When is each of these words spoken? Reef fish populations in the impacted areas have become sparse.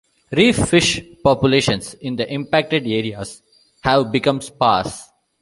Reef 0.31 0.55
fish 0.67 0.99
populations 1.23 1.93
in 1.93 2.15
the 2.15 2.27
impacted 2.33 2.87
areas 2.87 3.43
have 3.83 4.11
become 4.11 4.41
sparse. 4.41 5.11